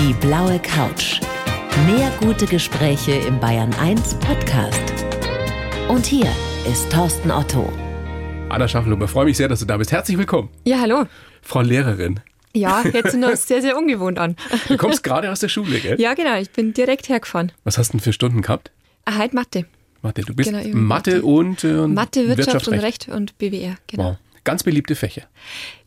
[0.00, 1.20] Die blaue Couch.
[1.84, 4.80] Mehr gute Gespräche im Bayern 1 Podcast.
[5.88, 6.26] Und hier
[6.66, 7.70] ist Thorsten Otto.
[8.48, 9.92] Anna Schaffelhuber, freue mich sehr, dass du da bist.
[9.92, 10.48] Herzlich willkommen.
[10.64, 11.04] Ja, hallo.
[11.42, 12.20] Frau Lehrerin.
[12.54, 14.36] Ja, jetzt sind wir sehr, sehr ungewohnt an.
[14.68, 16.00] Du kommst gerade aus der Schule, gell?
[16.00, 16.38] Ja, genau.
[16.40, 17.52] Ich bin direkt hergefahren.
[17.64, 18.70] Was hast du denn für Stunden gehabt?
[19.04, 19.66] Ah, halt Mathe.
[20.00, 20.22] Mathe.
[20.22, 21.22] Du bist Genau, Mathe, Mathe.
[21.22, 22.84] und, äh, und Mathe, Wirtschaft, Wirtschaft, und Recht.
[22.84, 23.76] Recht und BWR.
[23.86, 24.04] Genau.
[24.04, 24.16] Wow.
[24.44, 25.24] Ganz beliebte Fächer.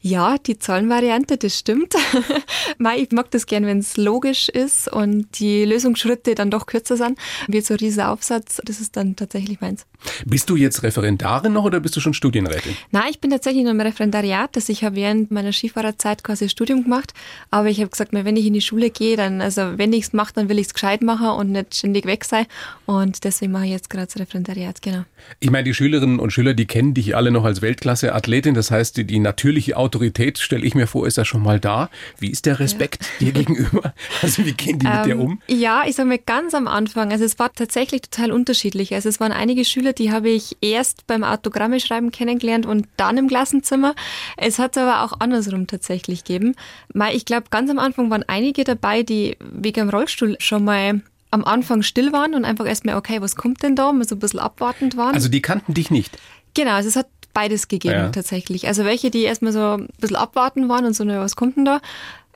[0.06, 1.94] Ja, die Zahlenvariante, das stimmt.
[2.78, 6.98] Mei, ich mag das gern, wenn es logisch ist und die Lösungsschritte dann doch kürzer
[6.98, 7.18] sind.
[7.48, 9.86] Wie so ein riesiger Aufsatz, das ist dann tatsächlich meins.
[10.26, 12.76] Bist du jetzt Referendarin noch oder bist du schon Studienrätin?
[12.92, 14.58] Na, ich bin tatsächlich noch im Referendariat.
[14.58, 17.14] Also ich habe während meiner Skifahrerzeit quasi Studium gemacht.
[17.50, 20.12] Aber ich habe gesagt, wenn ich in die Schule gehe, dann, also wenn ich es
[20.12, 22.46] mache, dann will ich es gescheit machen und nicht ständig weg sein.
[22.86, 25.06] Und deswegen mache ich jetzt gerade das Referendariat, genau.
[25.40, 28.54] Ich meine, die Schülerinnen und Schüler, die kennen dich alle noch als Weltklasse-Athletin.
[28.54, 29.93] Das heißt, die, die natürliche Autorität,
[30.38, 31.90] stelle ich mir vor, ist ja schon mal da.
[32.20, 33.94] Wie ist der Respekt dir gegenüber?
[34.22, 35.42] Also wie gehen die mit dir Ähm, um?
[35.48, 38.94] Ja, ich sage mal ganz am Anfang, also es war tatsächlich total unterschiedlich.
[38.94, 43.18] Also es waren einige Schüler, die habe ich erst beim Autogramme schreiben kennengelernt und dann
[43.18, 43.96] im Klassenzimmer.
[44.38, 46.56] Es hat aber auch andersrum tatsächlich gegeben.
[46.94, 51.02] Mal, Ich glaube, ganz am Anfang waren einige dabei, die wegen dem Rollstuhl schon mal
[51.32, 53.92] am Anfang still waren und einfach erstmal, okay, was kommt denn da?
[53.92, 55.16] Mal so ein bisschen abwartend waren.
[55.16, 56.18] Also die kannten dich nicht.
[56.54, 58.10] Genau, also es hat beides gegeben Ja.
[58.10, 58.68] tatsächlich.
[58.68, 61.66] Also welche, die erstmal so ein bisschen abwarten waren und so, na, was kommt denn
[61.66, 61.82] da?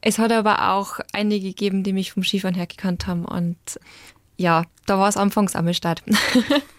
[0.02, 3.58] Es hat aber auch einige gegeben, die mich vom Skifahren her gekannt haben und
[4.38, 6.04] ja, da war es anfangs am Start.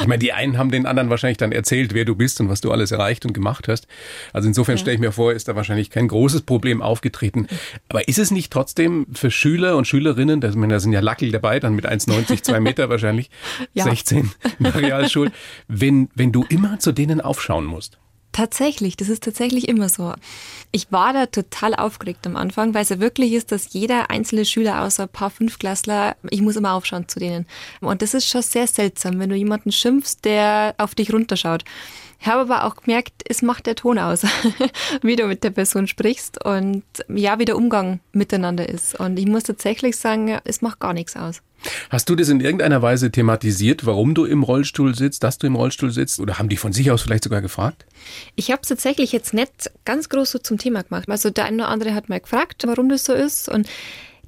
[0.00, 2.60] Ich meine, die einen haben den anderen wahrscheinlich dann erzählt, wer du bist und was
[2.60, 3.86] du alles erreicht und gemacht hast.
[4.32, 7.46] Also insofern stelle ich mir vor, ist da wahrscheinlich kein großes Problem aufgetreten.
[7.88, 11.74] Aber ist es nicht trotzdem für Schüler und Schülerinnen, da sind ja Lackel dabei, dann
[11.74, 13.30] mit 1,90, 2 Meter wahrscheinlich,
[13.74, 13.84] Ja.
[13.84, 15.32] 16 in der Realschule,
[15.68, 17.98] wenn, wenn du immer zu denen aufschauen musst?
[18.32, 20.14] Tatsächlich, das ist tatsächlich immer so.
[20.70, 24.44] Ich war da total aufgeregt am Anfang, weil es ja wirklich ist, dass jeder einzelne
[24.44, 27.46] Schüler außer ein paar Fünfklässler, ich muss immer aufschauen zu denen.
[27.80, 31.64] Und das ist schon sehr seltsam, wenn du jemanden schimpfst, der auf dich runterschaut.
[32.20, 34.26] Ich habe aber auch gemerkt, es macht der Ton aus,
[35.02, 38.98] wie du mit der Person sprichst und ja, wie der Umgang miteinander ist.
[39.00, 41.40] Und ich muss tatsächlich sagen, es macht gar nichts aus.
[41.88, 45.56] Hast du das in irgendeiner Weise thematisiert, warum du im Rollstuhl sitzt, dass du im
[45.56, 46.20] Rollstuhl sitzt?
[46.20, 47.86] Oder haben die von sich aus vielleicht sogar gefragt?
[48.36, 51.08] Ich habe es tatsächlich jetzt nicht ganz groß so zum Thema gemacht.
[51.08, 53.66] Also der eine oder andere hat mal gefragt, warum das so ist und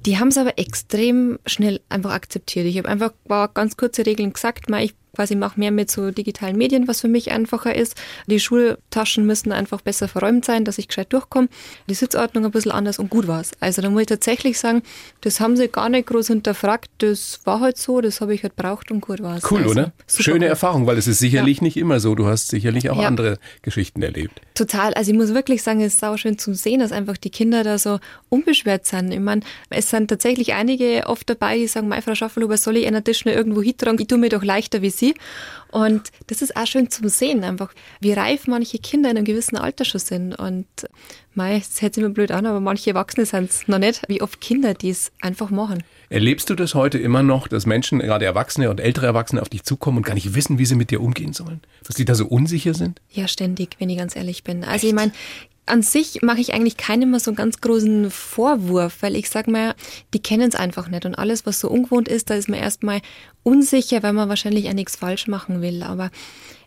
[0.05, 2.65] die haben es aber extrem schnell einfach akzeptiert.
[2.65, 6.09] Ich habe einfach war ganz kurze Regeln gesagt, mal ich quasi mache mehr mit so
[6.11, 7.95] digitalen Medien, was für mich einfacher ist.
[8.25, 11.49] Die Schultaschen müssen einfach besser verräumt sein, dass ich gescheit durchkomme.
[11.87, 13.51] Die Sitzordnung ein bisschen anders und gut war's.
[13.59, 14.81] Also da muss ich tatsächlich sagen,
[15.21, 16.89] das haben sie gar nicht groß hinterfragt.
[16.97, 19.43] Das war halt so, das habe ich halt braucht und gut war's.
[19.49, 19.93] Cool, also, oder?
[20.07, 20.49] Schöne cool.
[20.49, 22.15] Erfahrung, weil es ist sicherlich nicht immer so.
[22.15, 23.07] Du hast sicherlich auch Ja.
[23.07, 24.41] andere Geschichten erlebt.
[24.55, 24.93] Total.
[24.93, 27.63] Also ich muss wirklich sagen, es ist sau schön zu sehen, dass einfach die Kinder
[27.63, 27.99] da so
[28.29, 29.11] unbeschwert sind.
[29.11, 32.85] Ich meine, es sind tatsächlich einige oft dabei, die sagen, meine Frau Schaffelhuber, soll ich
[32.85, 33.99] einen Tisch noch irgendwo hintragen?
[33.99, 35.15] Ich tue mir doch leichter wie sie.
[35.71, 39.57] Und das ist auch schön zu sehen, einfach wie reif manche Kinder in einem gewissen
[39.57, 40.35] Alter schon sind.
[40.35, 40.67] Und
[41.33, 44.21] mei, es hört sich immer blöd an, aber manche Erwachsene sind es noch nicht, wie
[44.21, 45.83] oft Kinder dies einfach machen.
[46.13, 49.63] Erlebst du das heute immer noch, dass Menschen, gerade Erwachsene und ältere Erwachsene, auf dich
[49.63, 51.61] zukommen und gar nicht wissen, wie sie mit dir umgehen sollen?
[51.87, 53.01] Dass die da so unsicher sind?
[53.09, 54.63] Ja, ständig, wenn ich ganz ehrlich bin.
[54.63, 55.11] Also ich meine,
[55.65, 59.47] an sich mache ich eigentlich keinem mehr so einen ganz großen Vorwurf, weil ich sag
[59.47, 59.73] mal,
[60.13, 61.07] die kennen es einfach nicht.
[61.07, 63.01] Und alles, was so ungewohnt ist, da ist man erstmal
[63.41, 65.81] unsicher, weil man wahrscheinlich auch nichts falsch machen will.
[65.81, 66.11] Aber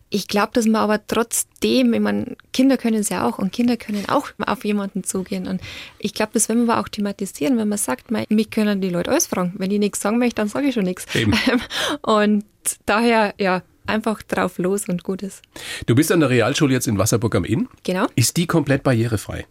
[0.08, 3.76] ich glaube, dass man aber trotzdem, ich meine, Kinder können es ja auch und Kinder
[3.76, 5.46] können auch auf jemanden zugehen.
[5.46, 5.60] Und
[5.98, 8.90] ich glaube, das werden wir aber auch thematisieren, wenn man sagt, mei, mich können die
[8.90, 9.54] Leute alles fragen.
[9.58, 11.06] Wenn ich nichts sagen möchte, dann sage ich schon nichts.
[11.14, 11.34] Eben.
[12.02, 12.44] Und
[12.86, 15.42] daher, ja, einfach drauf los und gut ist.
[15.86, 17.68] Du bist an der Realschule jetzt in Wasserburg am Inn.
[17.84, 18.06] Genau.
[18.16, 19.46] Ist die komplett barrierefrei?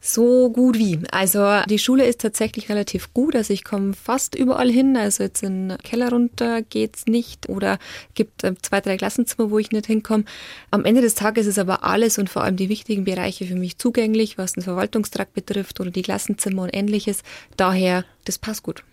[0.00, 1.00] So gut wie.
[1.10, 3.34] Also die Schule ist tatsächlich relativ gut.
[3.34, 4.96] Also ich komme fast überall hin.
[4.96, 7.78] Also jetzt in den Keller runter geht's nicht oder
[8.14, 10.24] gibt äh, zwei, drei Klassenzimmer, wo ich nicht hinkomme.
[10.70, 13.78] Am Ende des Tages ist aber alles und vor allem die wichtigen Bereiche für mich
[13.78, 17.22] zugänglich, was den Verwaltungstrakt betrifft oder die Klassenzimmer und ähnliches.
[17.56, 18.84] Daher, das passt gut.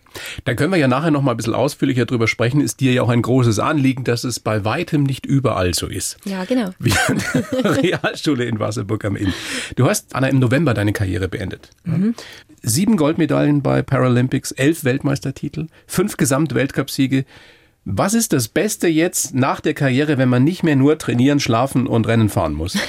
[0.43, 2.61] Da können wir ja nachher noch mal ein bisschen ausführlicher drüber sprechen.
[2.61, 6.17] Ist dir ja auch ein großes Anliegen, dass es bei weitem nicht überall so ist.
[6.25, 6.71] Ja, genau.
[6.79, 7.21] Wie an
[7.63, 9.33] der Realschule in Wasserburg am Inn.
[9.75, 11.69] Du hast, Anna, im November deine Karriere beendet.
[12.61, 17.25] Sieben Goldmedaillen bei Paralympics, elf Weltmeistertitel, fünf Gesamtweltcupsiege.
[17.87, 21.85] Was ist das Beste jetzt nach der Karriere, wenn man nicht mehr nur trainieren, schlafen
[21.85, 22.77] und Rennen fahren muss?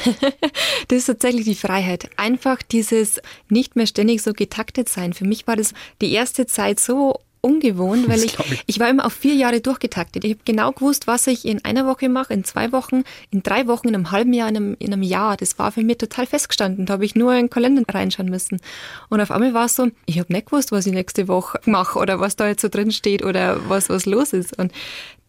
[0.88, 2.10] Das ist tatsächlich die Freiheit.
[2.16, 5.14] Einfach dieses nicht mehr ständig so getaktet sein.
[5.14, 9.06] Für mich war das die erste Zeit so ungewohnt, weil ich, ich, ich war immer
[9.06, 10.25] auf vier Jahre durchgetaktet.
[10.25, 13.66] Ich habe genau gewusst, was ich in einer Woche mache, in zwei Wochen, in drei
[13.66, 15.37] Wochen, in einem halben Jahr, in einem, in einem Jahr.
[15.37, 16.87] Das war für mich total festgestanden.
[16.87, 18.60] Da habe ich nur in den Kalender reinschauen müssen.
[19.08, 21.98] Und auf einmal war es so, ich habe nicht gewusst, was ich nächste Woche mache
[21.98, 24.58] oder was da jetzt so drin steht oder was, was los ist.
[24.58, 24.72] Und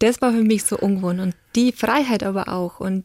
[0.00, 1.20] das war für mich so ungewohnt.
[1.20, 2.80] Und die Freiheit aber auch.
[2.80, 3.04] Und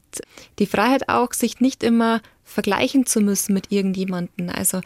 [0.59, 4.49] die Freiheit auch, sich nicht immer vergleichen zu müssen mit irgendjemanden.
[4.49, 4.81] Also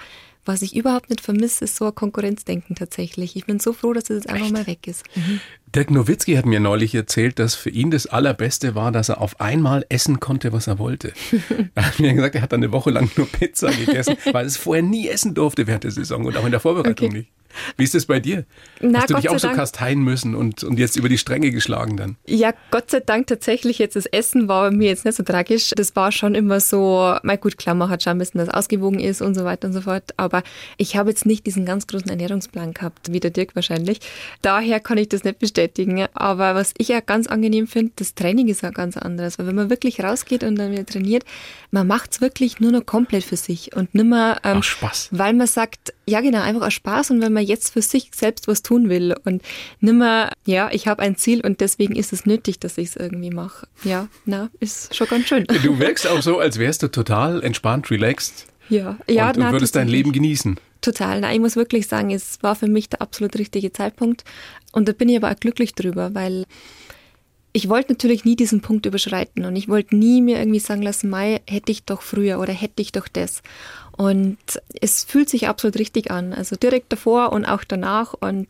[0.47, 3.35] was ich überhaupt nicht vermisse, ist so ein Konkurrenzdenken tatsächlich.
[3.35, 5.03] Ich bin so froh, dass es jetzt einfach mal weg ist.
[5.15, 5.39] Mhm.
[5.75, 9.41] Dirk Nowitzki hat mir neulich erzählt, dass für ihn das Allerbeste war, dass er auf
[9.41, 11.13] einmal essen konnte, was er wollte.
[11.75, 14.57] er hat mir gesagt, er hat eine Woche lang nur Pizza gegessen, weil er es
[14.57, 17.17] vorher nie essen durfte während der Saison und auch in der Vorbereitung okay.
[17.17, 17.29] nicht.
[17.77, 18.45] Wie ist das bei dir?
[18.81, 19.59] Na, Hast du Gott dich auch so Dank.
[19.59, 22.15] kasteien müssen und, und jetzt über die Stränge geschlagen dann?
[22.25, 25.71] Ja, Gott sei Dank tatsächlich jetzt das Essen war mir jetzt nicht so tragisch.
[25.75, 28.99] Das war schon immer so, mal gut, klar, man hat schon ein bisschen, dass ausgewogen
[28.99, 30.13] ist und so weiter und so fort.
[30.17, 30.43] Aber
[30.77, 33.99] ich habe jetzt nicht diesen ganz großen Ernährungsplan gehabt, wie der Dirk wahrscheinlich.
[34.41, 36.05] Daher kann ich das nicht bestätigen.
[36.13, 39.39] Aber was ich ja ganz angenehm finde, das Training ist ja ganz anderes.
[39.39, 41.23] Weil wenn man wirklich rausgeht und dann wieder trainiert,
[41.71, 45.09] man macht es wirklich nur noch komplett für sich und nimmer, ähm, Ach, Spaß.
[45.11, 48.47] weil man sagt, ja genau, einfach aus Spaß und wenn man jetzt für sich selbst
[48.47, 49.41] was tun will und
[49.79, 53.31] nimmer, ja, ich habe ein Ziel und deswegen ist es nötig, dass ich es irgendwie
[53.31, 53.67] mache.
[53.83, 55.45] Ja, na, ist schon ganz schön.
[55.63, 58.47] Du wirkst auch so, als wärst du total entspannt, relaxed.
[58.69, 59.29] Ja, ja.
[59.29, 60.59] Und, und würdest dein Leben genießen.
[60.81, 61.21] Total.
[61.21, 64.23] Na, ich muss wirklich sagen, es war für mich der absolut richtige Zeitpunkt.
[64.71, 66.45] Und da bin ich aber auch glücklich drüber, weil
[67.53, 71.09] ich wollte natürlich nie diesen Punkt überschreiten und ich wollte nie mir irgendwie sagen lassen,
[71.09, 73.41] Mai, hätte ich doch früher oder hätte ich doch das.
[73.97, 74.37] Und
[74.79, 76.31] es fühlt sich absolut richtig an.
[76.31, 78.13] Also direkt davor und auch danach.
[78.13, 78.47] Und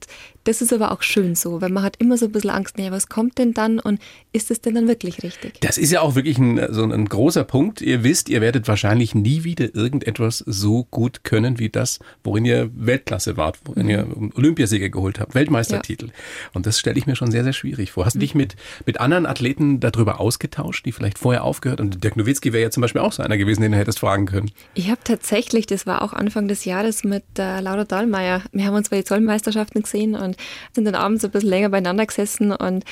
[0.47, 2.91] das ist aber auch schön so, weil man hat immer so ein bisschen Angst, naja,
[2.91, 3.99] was kommt denn dann und
[4.31, 5.59] ist es denn dann wirklich richtig?
[5.59, 7.81] Das ist ja auch wirklich ein, so ein großer Punkt.
[7.81, 12.69] Ihr wisst, ihr werdet wahrscheinlich nie wieder irgendetwas so gut können wie das, worin ihr
[12.73, 13.89] Weltklasse wart, worin mhm.
[13.89, 16.05] ihr Olympiasieger geholt habt, Weltmeistertitel.
[16.05, 16.11] Ja.
[16.53, 18.05] Und das stelle ich mir schon sehr, sehr schwierig vor.
[18.05, 18.21] Hast du mhm.
[18.21, 18.55] dich mit,
[18.85, 21.81] mit anderen Athleten darüber ausgetauscht, die vielleicht vorher aufgehört?
[21.81, 24.27] Und Dirk Nowitzki wäre ja zum Beispiel auch so einer gewesen, den du hättest fragen
[24.27, 24.51] können.
[24.75, 28.75] Ich habe tatsächlich, das war auch Anfang des Jahres mit äh, Laura Dahlmeier, wir haben
[28.75, 30.36] uns bei den Zollmeisterschaften gesehen und
[30.73, 32.85] sind dann abends ein bisschen länger beieinander gesessen und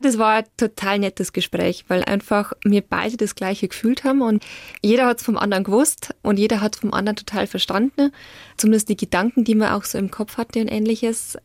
[0.00, 4.44] das war ein total nettes Gespräch, weil einfach wir beide das Gleiche gefühlt haben und
[4.82, 8.12] jeder hat es vom anderen gewusst und jeder hat es vom anderen total verstanden.
[8.56, 11.38] Zumindest die Gedanken, die man auch so im Kopf hatte und ähnliches.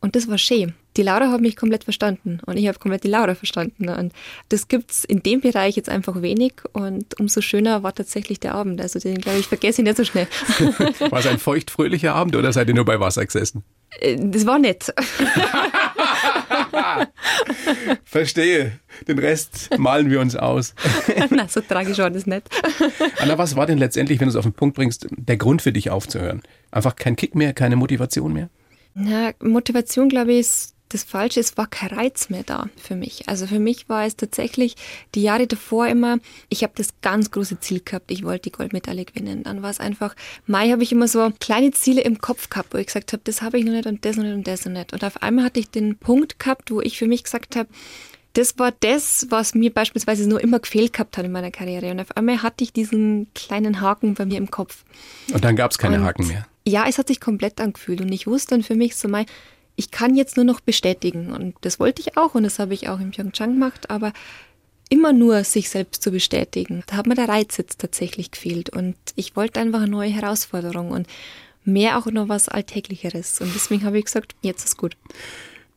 [0.00, 0.74] Und das war schön.
[0.96, 3.88] Die Laura hat mich komplett verstanden und ich habe komplett die Laura verstanden.
[3.88, 4.12] Und
[4.48, 8.54] das gibt es in dem Bereich jetzt einfach wenig und umso schöner war tatsächlich der
[8.54, 8.80] Abend.
[8.80, 10.26] Also den, glaube ich, vergesse ich nicht so schnell.
[11.10, 13.62] War es ein feuchtfröhlicher Abend oder seid ihr nur bei Wasser gesessen?
[14.00, 14.92] Äh, das war nett.
[18.04, 18.72] Verstehe.
[19.06, 20.74] Den Rest malen wir uns aus.
[21.30, 22.48] Na, so tragisch war das nicht.
[23.18, 25.72] Anna, was war denn letztendlich, wenn du es auf den Punkt bringst, der Grund für
[25.72, 26.42] dich aufzuhören?
[26.70, 28.50] Einfach kein Kick mehr, keine Motivation mehr?
[29.00, 33.28] Na, Motivation, glaube ich, ist das Falsche, es war kein Reiz mehr da für mich.
[33.28, 34.74] Also für mich war es tatsächlich
[35.14, 36.18] die Jahre davor immer,
[36.48, 39.42] ich habe das ganz große Ziel gehabt, ich wollte die Goldmedaille gewinnen.
[39.44, 40.16] Dann war es einfach,
[40.46, 43.42] Mai habe ich immer so kleine Ziele im Kopf gehabt, wo ich gesagt habe, das
[43.42, 44.92] habe ich noch nicht und das noch nicht und das noch nicht.
[44.92, 47.68] Und auf einmal hatte ich den Punkt gehabt, wo ich für mich gesagt habe,
[48.38, 51.90] das war das, was mir beispielsweise nur immer gefehlt gehabt hat in meiner Karriere.
[51.90, 54.84] Und auf einmal hatte ich diesen kleinen Haken bei mir im Kopf.
[55.32, 56.46] Und dann gab es keine und Haken mehr.
[56.64, 58.00] Ja, es hat sich komplett angefühlt.
[58.00, 59.26] Und ich wusste dann für mich so, mein,
[59.74, 61.32] ich kann jetzt nur noch bestätigen.
[61.32, 64.12] Und das wollte ich auch und das habe ich auch im Pyeongchang gemacht, aber
[64.88, 66.84] immer nur sich selbst zu bestätigen.
[66.86, 70.92] Da hat mir der Reiz jetzt tatsächlich gefehlt und ich wollte einfach eine neue Herausforderung
[70.92, 71.08] und
[71.64, 73.40] mehr auch noch was Alltäglicheres.
[73.40, 74.96] Und deswegen habe ich gesagt, jetzt ist gut.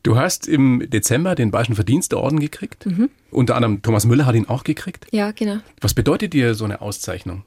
[0.04, 2.86] Du hast im Dezember den Bayerischen Verdienstorden gekriegt.
[2.86, 3.10] Mhm.
[3.30, 5.06] Unter anderem Thomas Müller hat ihn auch gekriegt.
[5.12, 5.60] Ja, genau.
[5.80, 7.44] Was bedeutet dir so eine Auszeichnung?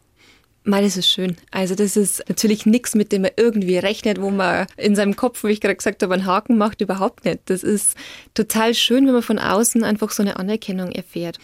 [0.67, 1.37] Mal, das ist schön.
[1.51, 5.45] Also das ist natürlich nichts, mit dem man irgendwie rechnet, wo man in seinem Kopf,
[5.45, 7.41] wie ich gerade gesagt habe, einen Haken macht, überhaupt nicht.
[7.47, 7.97] Das ist
[8.33, 11.39] total schön, wenn man von außen einfach so eine Anerkennung erfährt.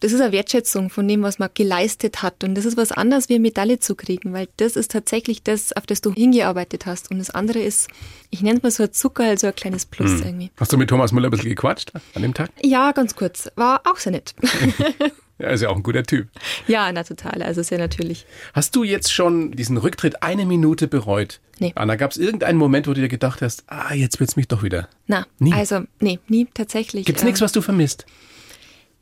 [0.00, 2.42] Das ist eine Wertschätzung von dem, was man geleistet hat.
[2.42, 5.74] Und das ist was anderes, wie eine Medaille zu kriegen, weil das ist tatsächlich das,
[5.74, 7.10] auf das du hingearbeitet hast.
[7.10, 7.88] Und das andere ist,
[8.30, 10.22] ich nenne es mal so ein Zucker, also ein kleines Plus hm.
[10.24, 10.50] irgendwie.
[10.56, 12.50] Hast du mit Thomas Müller ein bisschen gequatscht an dem Tag?
[12.62, 13.50] Ja, ganz kurz.
[13.56, 14.34] War auch sehr nett.
[15.40, 16.28] Er ist ja auch ein guter Typ.
[16.66, 17.42] Ja, na total.
[17.42, 18.26] Also sehr natürlich.
[18.52, 21.40] Hast du jetzt schon diesen Rücktritt eine Minute bereut?
[21.58, 21.72] Nee.
[21.74, 24.62] Anna, gab es irgendeinen Moment, wo du dir gedacht hast, ah, jetzt wird's mich doch
[24.62, 24.88] wieder?
[25.06, 25.52] Na, nie.
[25.52, 27.06] Also, nee, nie tatsächlich.
[27.06, 28.06] Gibt's ähm, nichts, was du vermisst?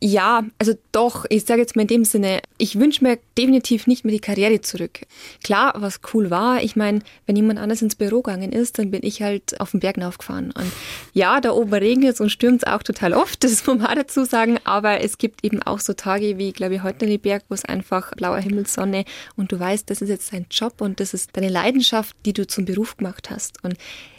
[0.01, 4.05] Ja, also doch, ich sage jetzt mal in dem Sinne, ich wünsche mir definitiv nicht
[4.05, 5.01] mehr die Karriere zurück.
[5.43, 9.01] Klar, was cool war, ich meine, wenn jemand anders ins Büro gegangen ist, dann bin
[9.03, 10.53] ich halt auf den Berg aufgefahren.
[10.57, 10.71] Und
[11.15, 13.95] ja, da oben regnet es und stürmt es auch total oft, das muss man auch
[13.95, 17.21] dazu sagen, aber es gibt eben auch so Tage wie, glaube ich, heute in den
[17.21, 20.81] Berg, wo es einfach blauer Himmel, Sonne und du weißt, das ist jetzt dein Job
[20.81, 23.65] und das ist deine Leidenschaft, die du zum Beruf gemacht hast.
[23.65, 23.75] Und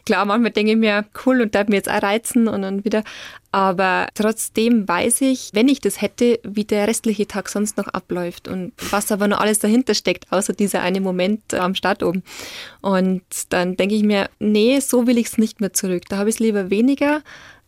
[0.10, 3.04] Klar, manchmal denke ich mir, cool, und darf mir jetzt auch reizen und dann wieder.
[3.51, 8.48] Aber trotzdem weiß ich, wenn ich das hätte, wie der restliche Tag sonst noch abläuft
[8.48, 12.24] und was aber noch alles dahinter steckt, außer dieser eine Moment am Start oben.
[12.82, 16.06] Und dann denke ich mir, nee, so will ich es nicht mehr zurück.
[16.10, 17.22] Da habe ich es lieber weniger,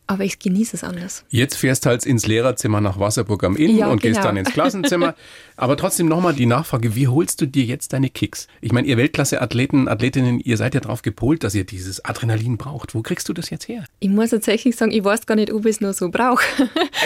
[0.08, 1.24] aber ich genieße es anders.
[1.30, 4.26] Jetzt fährst halt ins Lehrerzimmer nach Wasserburg am Inn Ja, und gehst genau.
[4.26, 5.14] dann ins Klassenzimmer.
[5.62, 8.48] aber trotzdem nochmal die Nachfrage, wie holst du dir jetzt deine Kicks?
[8.60, 12.96] Ich meine, ihr Weltklasse-Athleten, Athletinnen, ihr seid ja darauf gepolt, dass ihr dieses Adrenalin braucht.
[12.96, 13.84] Wo kriegst du das jetzt her?
[14.00, 16.44] Ich muss tatsächlich sagen, ich weiß gar nicht, ob ich es nur so brauche.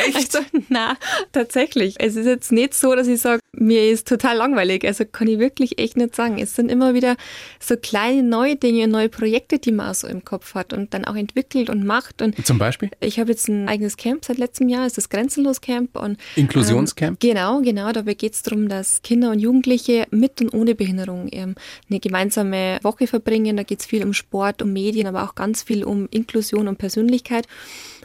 [0.09, 0.17] Echt?
[0.37, 0.39] Also,
[0.71, 0.97] na,
[1.33, 1.97] tatsächlich.
[1.99, 4.85] Es ist jetzt nicht so, dass ich sage, mir ist total langweilig.
[4.85, 6.39] Also kann ich wirklich echt nicht sagen.
[6.39, 7.17] Es sind immer wieder
[7.61, 11.05] so kleine neue Dinge, neue Projekte, die man auch so im Kopf hat und dann
[11.05, 12.23] auch entwickelt und macht.
[12.23, 12.91] Und Zum Beispiel?
[13.01, 15.97] ich habe jetzt ein eigenes Camp seit letztem Jahr, es ist das Grenzenlos Camp.
[15.97, 17.23] Und, Inklusionscamp?
[17.23, 17.93] Ähm, genau, genau.
[17.93, 21.55] Dabei geht es darum, dass Kinder und Jugendliche mit und ohne Behinderung ähm,
[21.91, 23.57] eine gemeinsame Woche verbringen.
[23.57, 26.79] Da geht es viel um Sport, um Medien, aber auch ganz viel um Inklusion und
[26.79, 27.47] Persönlichkeit.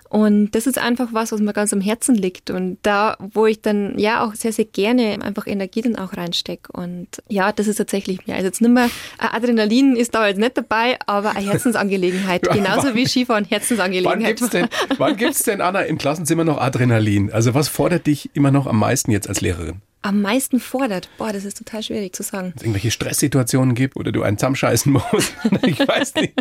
[0.09, 2.49] Und das ist einfach was, was mir ganz am Herzen liegt.
[2.49, 6.69] Und da, wo ich dann ja auch sehr, sehr gerne einfach Energie dann auch reinstecke.
[6.73, 8.33] Und ja, das ist tatsächlich mir.
[8.35, 12.41] Also jetzt nicht mehr, äh, Adrenalin ist da jetzt nicht dabei, aber eine Herzensangelegenheit.
[12.51, 14.35] Genauso wann- wie Skifahren Wann Herzensangelegenheit.
[14.37, 14.67] gibt's denn,
[14.97, 17.31] wann gibt's denn, Anna, im Klassenzimmer noch Adrenalin?
[17.31, 19.81] Also was fordert dich immer noch am meisten jetzt als Lehrerin?
[20.03, 21.09] Am meisten fordert.
[21.17, 22.47] Boah, das ist total schwierig zu sagen.
[22.47, 25.33] Wenn es irgendwelche Stresssituationen gibt oder du einen zusammenscheißen musst?
[25.65, 26.33] ich weiß nicht.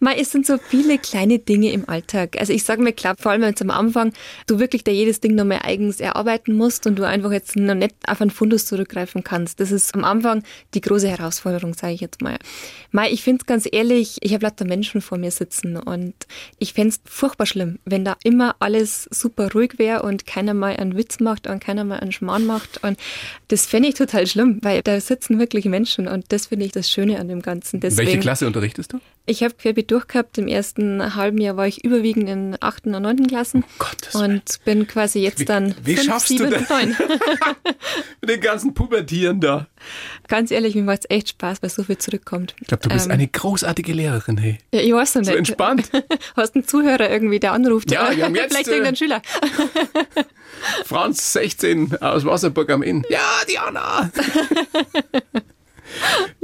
[0.00, 2.36] Mal, es sind so viele kleine Dinge im Alltag.
[2.38, 4.12] Also ich sage mir klar, vor allem jetzt am Anfang,
[4.46, 7.94] du wirklich da jedes Ding nochmal eigens erarbeiten musst und du einfach jetzt noch nicht
[8.06, 9.60] auf einen Fundus zurückgreifen kannst.
[9.60, 10.42] Das ist am Anfang
[10.74, 12.36] die große Herausforderung, sage ich jetzt mal.
[12.90, 16.14] Mal, ich finde es ganz ehrlich, ich habe lauter Menschen vor mir sitzen und
[16.58, 20.76] ich fände es furchtbar schlimm, wenn da immer alles super ruhig wäre und keiner mal
[20.76, 22.82] einen Witz macht und keiner mal einen Schmarrn macht.
[22.82, 22.98] Und
[23.48, 26.90] das fände ich total schlimm, weil da sitzen wirklich Menschen und das finde ich das
[26.90, 27.80] Schöne an dem Ganzen.
[27.80, 29.00] Deswegen, Welche Klasse unterrichtest du?
[29.26, 30.36] Ich habe querbeet durchgehabt.
[30.38, 33.64] Im ersten halben Jahr war ich überwiegend in achten und neunten Klassen.
[33.78, 34.32] Gottes Willen.
[34.32, 36.68] und bin quasi jetzt Wie- dann wie fünf, schaffst du sieben, das?
[36.68, 36.96] neun.
[38.20, 39.66] Mit den ganzen Pubertieren da.
[40.28, 42.54] Ganz ehrlich, mir macht es echt Spaß, weil so viel zurückkommt.
[42.60, 44.58] Ich glaube, du bist Ähm, eine großartige Lehrerin, hey.
[44.72, 45.30] Ja, ich weiß noch nicht.
[45.30, 45.90] So entspannt.
[46.36, 47.90] Hast einen Zuhörer irgendwie, der anruft?
[47.90, 49.22] Ja, wir haben jetzt, Vielleicht äh, irgendein Schüler.
[50.84, 53.04] Franz, 16, aus Wasserburg am Inn.
[53.10, 54.10] Ja, die Anna.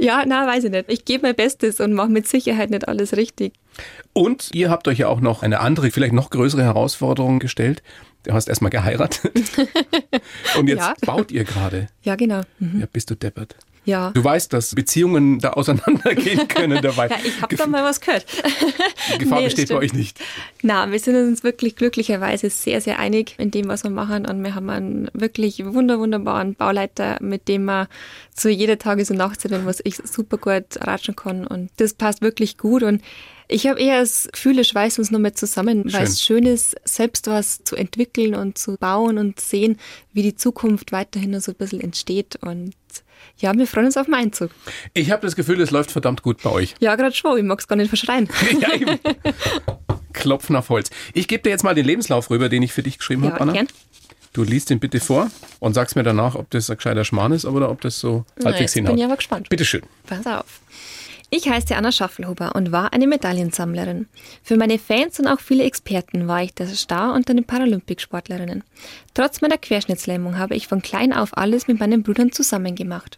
[0.01, 0.85] Ja, na, weiß ich nicht.
[0.87, 3.53] Ich gebe mein Bestes und mache mit Sicherheit nicht alles richtig.
[4.13, 7.83] Und ihr habt euch ja auch noch eine andere, vielleicht noch größere Herausforderung gestellt.
[8.23, 9.31] Du hast erstmal geheiratet.
[10.57, 10.93] Und jetzt Ja.
[11.05, 11.87] baut ihr gerade.
[12.03, 12.41] Ja, genau.
[12.59, 12.81] Mhm.
[12.81, 13.55] Ja, bist du deppert.
[13.83, 14.11] Ja.
[14.11, 17.07] Du weißt, dass Beziehungen da auseinandergehen können dabei.
[17.07, 18.25] Ja, ich habe da mal was gehört.
[19.13, 20.19] Die Gefahr Nee, besteht bei euch nicht.
[20.61, 24.27] Na, wir sind uns wirklich glücklicherweise sehr, sehr einig in dem, was wir machen.
[24.27, 27.87] Und wir haben einen wirklich wunder, wunderbaren Bauleiter, mit dem man
[28.35, 31.47] zu jeder Tages- und Nachtzeit, wenn was ich super gut ratschen kann.
[31.47, 32.83] Und das passt wirklich gut.
[32.83, 33.01] Und
[33.47, 36.75] ich habe eher das Gefühl, es schweißt uns noch mehr zusammen, weil es schön ist,
[36.85, 39.77] selbst was zu entwickeln und zu bauen und sehen,
[40.13, 42.37] wie die Zukunft weiterhin noch so ein bisschen entsteht.
[42.41, 42.73] Und
[43.41, 44.51] ja, wir freuen uns auf den Einzug.
[44.93, 46.75] Ich habe das Gefühl, es läuft verdammt gut bei euch.
[46.79, 48.29] Ja, gerade schon, ich mag es gar nicht verschreien.
[48.59, 48.99] ja, eben.
[50.13, 50.89] Klopfen auf Holz.
[51.13, 53.41] Ich gebe dir jetzt mal den Lebenslauf rüber, den ich für dich geschrieben Ja, habe,
[53.41, 53.53] Anna.
[53.53, 53.67] gern.
[54.33, 55.29] Du liest den bitte vor
[55.59, 58.73] und sagst mir danach, ob das ein gescheiter Schmarrn ist oder ob das so halbwegs
[58.73, 58.97] bin hinhaut.
[58.99, 59.49] ich aber gespannt.
[59.49, 59.81] Bitteschön.
[60.07, 60.61] Pass auf.
[61.33, 64.07] Ich heiße Anna Schaffelhuber und war eine Medaillensammlerin.
[64.43, 68.65] Für meine Fans und auch viele Experten war ich der Star unter den Paralympicsportlerinnen.
[69.13, 73.17] Trotz meiner Querschnittslähmung habe ich von klein auf alles mit meinen Brüdern zusammen gemacht.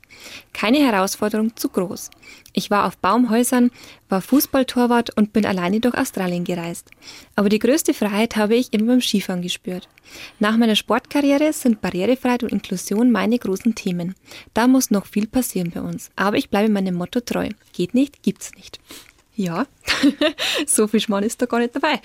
[0.53, 2.11] Keine Herausforderung zu groß.
[2.53, 3.71] Ich war auf Baumhäusern,
[4.09, 6.91] war Fußballtorwart und bin alleine durch Australien gereist.
[7.35, 9.89] Aber die größte Freiheit habe ich immer beim Skifahren gespürt.
[10.39, 14.13] Nach meiner Sportkarriere sind Barrierefreiheit und Inklusion meine großen Themen.
[14.53, 16.11] Da muss noch viel passieren bei uns.
[16.15, 17.49] Aber ich bleibe meinem Motto treu.
[17.71, 18.79] Geht nicht, gibt's nicht.
[19.35, 19.65] Ja,
[20.67, 21.99] so viel Schmarrn ist da gar nicht dabei.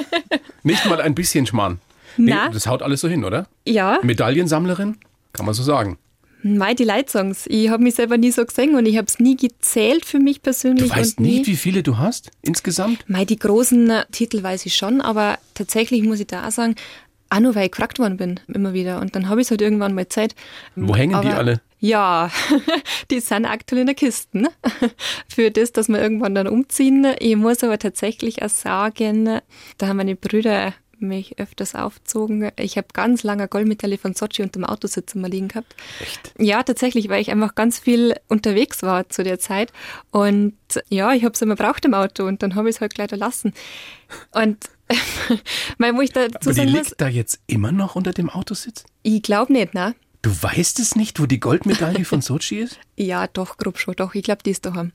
[0.62, 1.80] Nicht mal ein bisschen Schmarrn.
[2.16, 2.48] Nee, Na?
[2.48, 3.46] das haut alles so hin, oder?
[3.66, 4.96] Ja, Medaillensammlerin?
[5.32, 5.98] Kann man so sagen.
[6.42, 7.46] mei, die Leitsongs.
[7.48, 10.40] Ich habe mich selber nie so gesehen und ich habe es nie gezählt für mich
[10.42, 10.88] persönlich.
[10.90, 13.04] Du weißt nicht, wie viele du hast insgesamt?
[13.08, 16.74] Mei, die großen äh, Titel weiß ich schon, aber tatsächlich muss ich da auch sagen,
[17.32, 19.00] auch nur weil ich gefragt worden bin, immer wieder.
[19.00, 20.34] Und dann habe ich es halt irgendwann mal Zeit.
[20.76, 21.60] Wo hängen die Aber- alle?
[21.84, 22.30] Ja,
[23.10, 24.38] die sind aktuell in der Kiste.
[24.38, 24.50] ne?
[25.28, 27.04] Für das, dass wir irgendwann dann umziehen.
[27.18, 29.40] Ich muss aber tatsächlich auch sagen,
[29.78, 32.52] da haben meine Brüder mich öfters aufgezogen.
[32.56, 35.74] Ich habe ganz lange Goldmedaille von Sochi unter dem Autositz immer liegen gehabt.
[36.00, 36.32] Echt?
[36.38, 39.72] Ja, tatsächlich, weil ich einfach ganz viel unterwegs war zu der Zeit.
[40.12, 40.54] Und
[40.88, 43.10] ja, ich habe es immer braucht im Auto und dann habe ich es halt gleich
[43.10, 43.52] lassen.
[44.30, 44.58] Und
[45.78, 48.84] mein, wo ich dazu Aber die liegt muss, da jetzt immer noch unter dem Autositz?
[49.02, 49.94] ich glaube nicht, ne?
[50.22, 52.78] Du weißt es nicht, wo die Goldmedaille von Sochi ist?
[52.96, 54.14] Ja, doch, grob schon, doch.
[54.14, 54.92] Ich glaube, die ist daheim.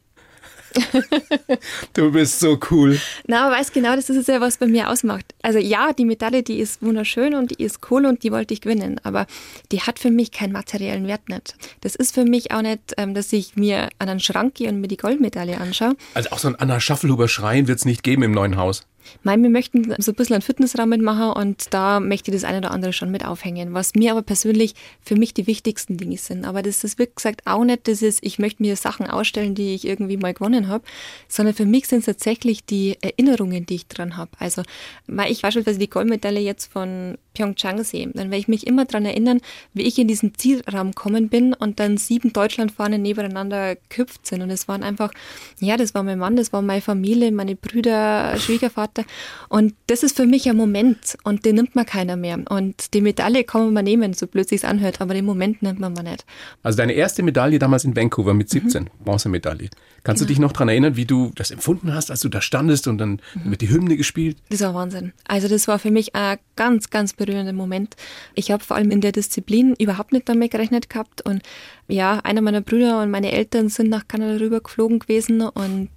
[1.94, 3.00] du bist so cool.
[3.26, 5.34] Na, aber weißt genau, das ist ja, was bei mir ausmacht.
[5.42, 8.62] Also ja, die Medaille, die ist wunderschön und die ist cool und die wollte ich
[8.62, 9.28] gewinnen, aber
[9.72, 11.56] die hat für mich keinen materiellen Wert nicht.
[11.82, 14.80] Das ist für mich auch nicht, ähm, dass ich mir an einen Schrank gehe und
[14.80, 15.96] mir die Goldmedaille anschaue.
[16.14, 18.84] Also auch so ein Anna Schaffelhuber Schrein wird es nicht geben im neuen Haus.
[19.24, 22.60] Mein, wir möchten so ein bisschen einen Fitnessrahmen machen und da möchte ich das eine
[22.60, 26.46] oder andere schon mit aufhängen, was mir aber persönlich für mich die wichtigsten Dinge sind.
[26.46, 29.86] Aber das ist, wie gesagt, auch nicht ist, ich möchte mir Sachen ausstellen, die ich
[29.86, 30.84] irgendwie mal gewonnen habe,
[31.28, 34.32] sondern für mich sind es tatsächlich die Erinnerungen, die ich dran habe.
[34.40, 34.64] Also,
[35.08, 39.06] weil ich beispielsweise die Goldmedaille jetzt von Pyeongchang sehe, dann werde ich mich immer daran
[39.06, 39.40] erinnern,
[39.74, 44.42] wie ich in diesen Zielraum gekommen bin und dann sieben Deutschlandfahnen nebeneinander geküpft sind.
[44.42, 45.12] Und es waren einfach,
[45.60, 49.04] ja, das war mein Mann, das war meine Familie, meine Brüder, Schwiegervater.
[49.50, 52.40] Und das ist für mich ein Moment und den nimmt man keiner mehr.
[52.50, 55.94] Und die Medaille kann man nehmen, so blöd sich anhört, aber den Moment nimmt man
[55.94, 56.26] mal nicht.
[56.64, 58.88] Also deine erste Medaille damals in Vancouver mit 17, mhm.
[59.04, 59.70] Bronzemedaille.
[60.04, 60.28] Kannst genau.
[60.28, 62.98] du dich noch daran erinnern, wie du das empfunden hast, als du da standest und
[62.98, 63.50] dann mhm.
[63.50, 64.38] mit die Hymne gespielt?
[64.50, 65.14] Das war Wahnsinn.
[65.28, 67.96] Also das war für mich ein ganz, ganz berührender Moment.
[68.34, 71.44] Ich habe vor allem in der Disziplin überhaupt nicht damit gerechnet gehabt und
[71.88, 75.90] ja, einer meiner Brüder und meine Eltern sind nach Kanada rüber geflogen gewesen und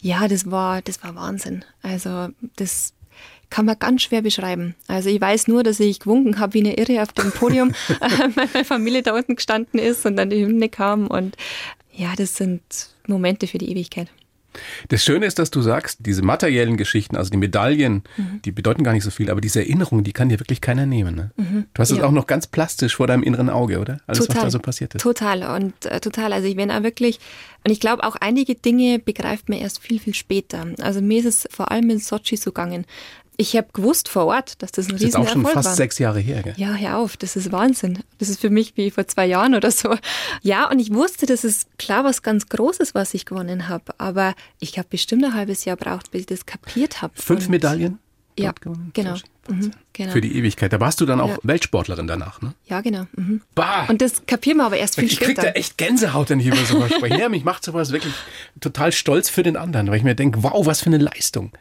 [0.00, 1.64] ja, das war, das war Wahnsinn.
[1.82, 2.94] Also das
[3.50, 4.74] kann man ganz schwer beschreiben.
[4.88, 8.32] Also ich weiß nur, dass ich gewunken habe wie eine Irre auf dem Podium, weil
[8.34, 11.36] meine Familie da unten gestanden ist und dann die Hymne kam und
[11.92, 12.62] ja, das sind
[13.06, 14.08] Momente für die Ewigkeit.
[14.88, 18.40] Das Schöne ist, dass du sagst, diese materiellen Geschichten, also die Medaillen, mhm.
[18.44, 21.14] die bedeuten gar nicht so viel, aber diese Erinnerungen, die kann dir wirklich keiner nehmen.
[21.14, 21.30] Ne?
[21.36, 21.66] Mhm.
[21.74, 22.04] Du hast es ja.
[22.04, 23.98] auch noch ganz plastisch vor deinem inneren Auge, oder?
[24.06, 24.36] Alles, total.
[24.36, 25.02] was da so passiert ist.
[25.02, 26.32] Total und äh, total.
[26.32, 27.18] Also ich bin auch wirklich,
[27.64, 30.66] und ich glaube auch einige Dinge begreift man erst viel, viel später.
[30.80, 32.86] Also mir ist es vor allem in Sochi so gegangen.
[33.38, 35.22] Ich habe gewusst vor Ort, dass das ein Riesenerfolg war.
[35.24, 35.74] Das ist auch schon fast war.
[35.76, 36.54] sechs Jahre her, gell?
[36.56, 37.98] Ja, hör auf, das ist Wahnsinn.
[38.18, 39.96] Das ist für mich wie vor zwei Jahren oder so.
[40.42, 43.94] Ja, und ich wusste, das ist klar was ganz Großes, was ich gewonnen habe.
[43.98, 47.12] Aber ich habe bestimmt ein halbes Jahr braucht, bis ich das kapiert habe.
[47.14, 47.98] Fünf und Medaillen?
[48.38, 48.54] Ja,
[48.94, 49.16] genau.
[49.48, 50.12] Mhm, genau.
[50.12, 50.72] Für die Ewigkeit.
[50.72, 51.38] Da warst du dann auch ja.
[51.42, 52.54] Weltsportlerin danach, ne?
[52.66, 53.06] Ja, genau.
[53.16, 53.40] Mhm.
[53.54, 53.86] Bah.
[53.88, 55.30] Und das kapieren wir aber erst viel ich später.
[55.30, 57.18] Ich krieg da echt Gänsehaut, wenn ich über sowas spreche.
[57.18, 58.14] ja, mich macht sowas wirklich
[58.60, 61.52] total stolz für den anderen, weil ich mir denke, wow, was für eine Leistung.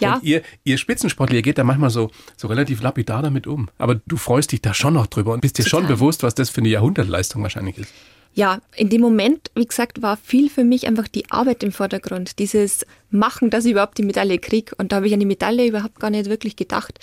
[0.00, 0.14] Ja.
[0.14, 3.68] Und ihr, ihr Spitzensportler, ihr geht da manchmal so, so relativ lapidar damit um.
[3.78, 5.80] Aber du freust dich da schon noch drüber und bist dir total.
[5.80, 7.92] schon bewusst, was das für eine Jahrhundertleistung wahrscheinlich ist
[8.32, 12.38] ja, in dem Moment, wie gesagt, war viel für mich einfach die Arbeit im Vordergrund.
[12.38, 14.74] Dieses Machen, dass ich überhaupt die Medaille kriege.
[14.76, 17.00] Und da habe ich an die Medaille überhaupt gar nicht wirklich gedacht.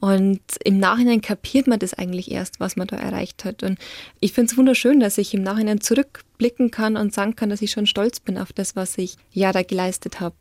[0.00, 3.62] Und im Nachhinein kapiert man das eigentlich erst, was man da erreicht hat.
[3.62, 3.78] Und
[4.20, 7.72] ich finde es wunderschön, dass ich im Nachhinein zurückblicken kann und sagen kann, dass ich
[7.72, 10.36] schon stolz bin auf das, was ich ja da geleistet habe.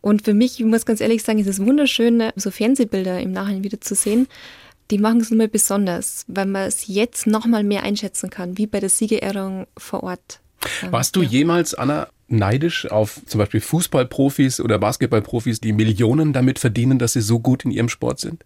[0.00, 3.64] Und für mich, ich muss ganz ehrlich sagen, ist es wunderschön, so Fernsehbilder im Nachhinein
[3.64, 4.26] wieder zu sehen
[4.90, 8.80] die machen es nochmal besonders, weil man es jetzt nochmal mehr einschätzen kann, wie bei
[8.80, 10.40] der Siegerehrung vor Ort.
[10.90, 16.98] Warst du jemals, Anna, neidisch auf zum Beispiel Fußballprofis oder Basketballprofis, die Millionen damit verdienen,
[16.98, 18.44] dass sie so gut in ihrem Sport sind?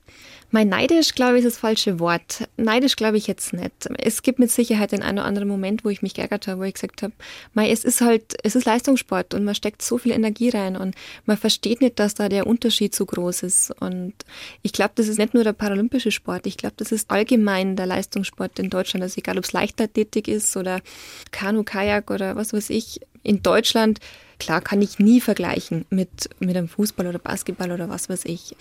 [0.55, 2.47] Mein neidisch, glaube ich, ist das falsche Wort.
[2.59, 3.89] Neidisch glaube ich jetzt nicht.
[3.97, 6.65] Es gibt mit Sicherheit den einen oder anderen Moment, wo ich mich geärgert habe, wo
[6.65, 7.15] ich gesagt habe,
[7.55, 11.39] es ist halt, es ist Leistungssport und man steckt so viel Energie rein und man
[11.39, 13.71] versteht nicht, dass da der Unterschied so groß ist.
[13.81, 14.13] Und
[14.61, 16.47] ich glaube, das ist nicht nur der paralympische Sport.
[16.47, 19.03] Ich glaube, das ist allgemein der Leistungssport in Deutschland.
[19.03, 20.83] Also egal, ob es Leichtathletik ist oder
[21.31, 23.01] Kanu, Kajak oder was weiß ich.
[23.23, 24.01] In Deutschland
[24.43, 28.57] Klar kann ich nie vergleichen mit, mit einem Fußball oder Basketball oder was weiß ich.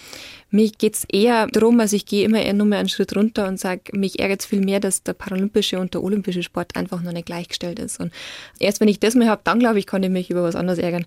[0.51, 3.59] Mir geht's eher darum, also ich gehe immer eher nur mal einen Schritt runter und
[3.59, 7.13] sage, mich ärgert es viel mehr, dass der paralympische und der olympische Sport einfach noch
[7.13, 7.99] nicht gleichgestellt ist.
[7.99, 8.13] Und
[8.59, 10.77] erst wenn ich das mal habe, dann glaube ich, kann ich mich über was anderes
[10.77, 11.03] ärgern.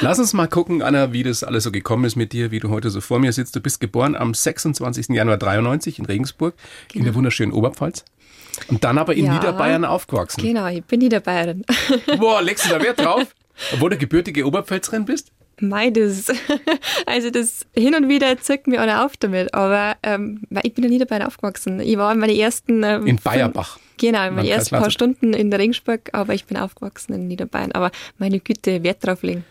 [0.00, 2.70] Lass uns mal gucken, Anna, wie das alles so gekommen ist mit dir, wie du
[2.70, 3.54] heute so vor mir sitzt.
[3.54, 5.10] Du bist geboren am 26.
[5.10, 6.72] Januar 93 in Regensburg, genau.
[6.88, 7.18] in der genau.
[7.18, 8.04] wunderschönen Oberpfalz.
[8.68, 10.42] Und dann aber in ja, Niederbayern aufgewachsen.
[10.42, 11.64] Genau, ich bin Niederbayerin.
[12.18, 13.34] Boah, legst du da Wert drauf?
[13.72, 15.32] Obwohl du gebürtige Oberpfälzerin bist?
[15.60, 16.32] Meides.
[17.06, 20.90] Also das hin und wieder zirkt mir alle auf damit, aber ähm, ich bin in
[20.90, 21.80] Niederbayern aufgewachsen.
[21.80, 22.82] Ich war in meine ersten...
[22.82, 23.78] Ähm, in Bayerbach.
[23.96, 27.72] Genau, in meine ersten paar Stunden in der Regensburg, aber ich bin aufgewachsen in Niederbayern.
[27.72, 29.44] Aber meine Güte, Wert drauf legen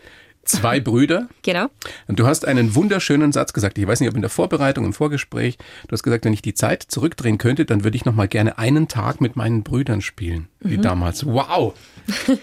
[0.48, 1.28] zwei Brüder.
[1.44, 1.68] Genau.
[2.08, 3.78] Und du hast einen wunderschönen Satz gesagt.
[3.78, 5.58] Ich weiß nicht, ob in der Vorbereitung, im Vorgespräch,
[5.88, 8.58] du hast gesagt, wenn ich die Zeit zurückdrehen könnte, dann würde ich noch mal gerne
[8.58, 10.82] einen Tag mit meinen Brüdern spielen, wie mhm.
[10.82, 11.26] damals.
[11.26, 11.74] Wow!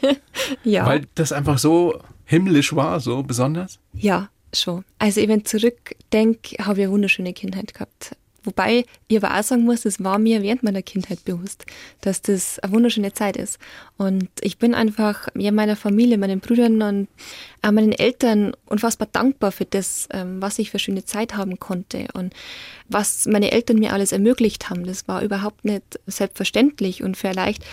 [0.65, 0.87] ja.
[0.87, 3.79] Weil das einfach so himmlisch war, so besonders?
[3.93, 4.85] Ja, schon.
[4.99, 8.17] Also, wenn ich zurückdenke, habe ich eine wunderschöne Kindheit gehabt.
[8.45, 11.65] Wobei ich aber auch sagen muss, es war mir während meiner Kindheit bewusst,
[12.01, 13.59] dass das eine wunderschöne Zeit ist.
[13.97, 17.09] Und ich bin einfach ja, meiner Familie, meinen Brüdern und
[17.63, 22.09] auch meinen Eltern unfassbar dankbar für das, ähm, was ich für schöne Zeit haben konnte
[22.13, 22.35] und
[22.89, 24.85] was meine Eltern mir alles ermöglicht haben.
[24.85, 27.65] Das war überhaupt nicht selbstverständlich und vielleicht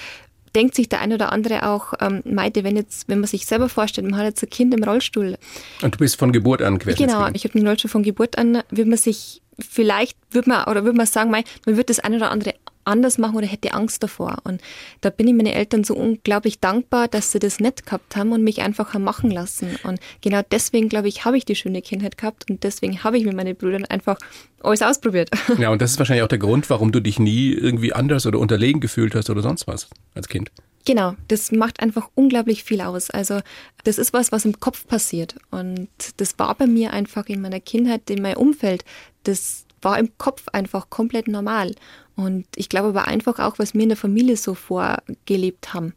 [0.56, 3.70] denkt sich der eine oder andere auch, ähm, Meite, wenn jetzt, wenn man sich selber
[3.70, 5.38] vorstellt, man hat jetzt ein Kind im Rollstuhl.
[5.82, 8.90] Und du bist von Geburt an Genau, ich habe den Rollstuhl von Geburt an, würde
[8.90, 12.54] man sich vielleicht, würde man, oder würde man sagen, man würde das eine oder andere
[12.84, 14.38] anders machen oder hätte Angst davor.
[14.44, 14.62] Und
[15.02, 18.44] da bin ich meinen Eltern so unglaublich dankbar, dass sie das nicht gehabt haben und
[18.44, 19.78] mich einfach haben machen lassen.
[19.84, 23.26] Und genau deswegen, glaube ich, habe ich die schöne Kindheit gehabt und deswegen habe ich
[23.26, 24.18] mit meinen Brüdern einfach
[24.62, 25.30] alles ausprobiert.
[25.58, 28.40] Ja, und das ist wahrscheinlich auch der Grund, warum du dich nie irgendwie anders oder
[28.40, 30.50] unterlegen gefühlt hast oder sonst was als Kind.
[30.86, 33.10] Genau, das macht einfach unglaublich viel aus.
[33.10, 33.40] Also
[33.84, 35.36] das ist was, was im Kopf passiert.
[35.52, 38.84] Und das war bei mir einfach in meiner Kindheit, in meinem Umfeld,
[39.24, 41.76] das war im Kopf einfach komplett normal.
[42.16, 45.94] Und ich glaube aber einfach auch, was wir in der Familie so vorgelebt haben.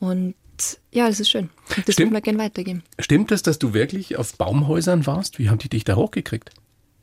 [0.00, 0.34] Und
[0.92, 1.50] ja, das ist schön.
[1.86, 2.12] Das Stimmt.
[2.12, 2.82] wir gerne weitergeben.
[2.98, 5.38] Stimmt es, dass du wirklich auf Baumhäusern warst?
[5.38, 6.50] Wie haben die dich da hochgekriegt?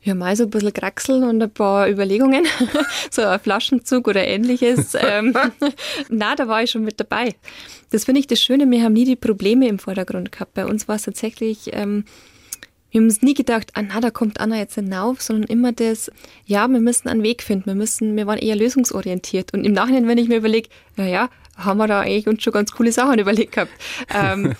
[0.06, 2.44] Ja, mal so ein bisschen Kraxeln und ein paar Überlegungen,
[3.10, 4.94] so ein Flaschenzug oder ähnliches.
[5.00, 5.34] ähm,
[6.08, 7.34] na, da war ich schon mit dabei.
[7.90, 10.54] Das finde ich das Schöne, wir haben nie die Probleme im Vordergrund gehabt.
[10.54, 12.04] Bei uns war es tatsächlich, ähm,
[12.92, 16.08] wir haben uns nie gedacht, ah, na, da kommt Anna jetzt hinauf, sondern immer das,
[16.44, 19.54] ja, wir müssen einen Weg finden, wir müssen, wir waren eher lösungsorientiert.
[19.54, 22.70] Und im Nachhinein, wenn ich mir überlege, naja, haben wir da eigentlich uns schon ganz
[22.70, 23.72] coole Sachen überlegt gehabt.
[24.14, 24.54] Ähm,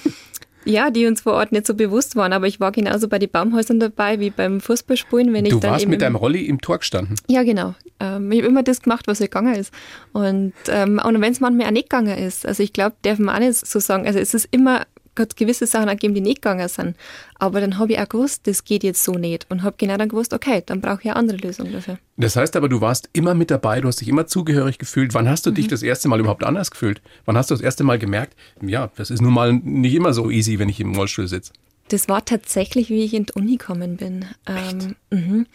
[0.67, 3.31] ja, die uns vor Ort nicht so bewusst waren, aber ich war genauso bei den
[3.31, 6.61] Baumhäusern dabei wie beim Fußballspielen, wenn ich Du dann warst eben mit deinem Rolli im
[6.61, 7.17] Tor gestanden.
[7.29, 7.75] ja, genau.
[8.01, 9.73] Ähm, ich habe immer das gemacht, was halt gegangen ist.
[10.13, 13.37] Und, ähm, und wenn es manchmal auch nicht gegangen ist, also ich glaube, darf man
[13.37, 14.83] auch nicht so sagen, also es ist immer,
[15.19, 16.97] hat gewisse Sachen gegeben, die nicht gegangen sind.
[17.39, 19.47] Aber dann habe ich auch gewusst, das geht jetzt so nicht.
[19.51, 21.99] Und habe genau dann gewusst, okay, dann brauche ich eine andere Lösung dafür.
[22.17, 25.13] Das heißt aber, du warst immer mit dabei, du hast dich immer zugehörig gefühlt.
[25.15, 25.55] Wann hast du Mhm.
[25.57, 27.01] dich das erste Mal überhaupt anders gefühlt?
[27.25, 30.31] Wann hast du das erste Mal gemerkt, ja, das ist nun mal nicht immer so
[30.31, 31.53] easy, wenn ich im Rollstuhl sitze?
[31.89, 34.25] Das war tatsächlich, wie ich in die Uni gekommen bin.
[34.47, 35.47] Ähm, mhm.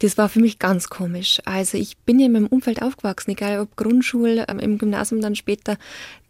[0.00, 1.40] Das war für mich ganz komisch.
[1.44, 5.36] Also ich bin ja in meinem Umfeld aufgewachsen, egal ob Grundschule, ähm, im Gymnasium dann
[5.36, 5.78] später.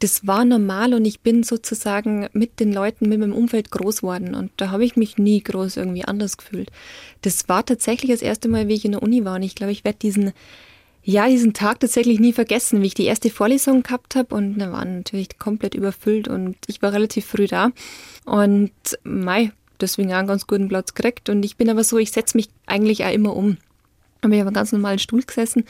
[0.01, 4.35] Das war normal und ich bin sozusagen mit den Leuten, mit meinem Umfeld groß worden.
[4.35, 6.71] Und da habe ich mich nie groß irgendwie anders gefühlt.
[7.23, 9.37] Das war tatsächlich das erste Mal, wie ich in der Uni war.
[9.37, 10.33] Und ich glaube, ich werde diesen
[11.05, 14.73] ja, diesen Tag tatsächlich nie vergessen, wie ich die erste Vorlesung gehabt habe und da
[14.73, 17.73] waren natürlich komplett überfüllt und ich war relativ früh da
[18.25, 18.73] und
[19.05, 22.37] mei, deswegen auch einen ganz guten Platz gekriegt und ich bin aber so, ich setze
[22.37, 23.59] mich eigentlich auch immer um.
[24.23, 25.65] Habe ich auf einem ganz normalen Stuhl gesessen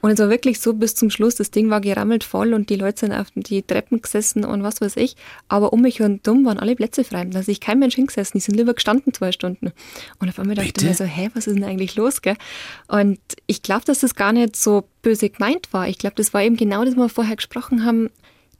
[0.00, 2.76] und es war wirklich so bis zum Schluss, das Ding war gerammelt voll und die
[2.76, 5.16] Leute sind auf die Treppen gesessen und was weiß ich,
[5.48, 8.44] aber um mich rundum waren alle Plätze frei, da ist sich kein Mensch hingesessen, die
[8.44, 9.72] sind lieber gestanden zwei Stunden
[10.18, 10.84] und auf einmal dachte Bitte?
[10.84, 12.36] ich mir so, hä, was ist denn eigentlich los, gell?
[12.88, 15.88] Und ich glaube, dass das gar nicht so böse gemeint war.
[15.88, 18.10] Ich glaube, das war eben genau das, was wir vorher gesprochen haben.